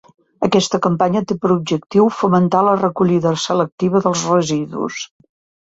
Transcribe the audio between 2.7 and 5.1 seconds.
la recollida selectiva dels residus.